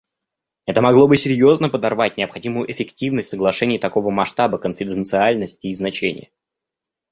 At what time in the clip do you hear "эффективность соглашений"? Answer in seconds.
2.71-3.77